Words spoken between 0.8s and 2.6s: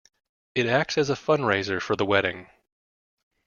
as a fundraiser for the wedding.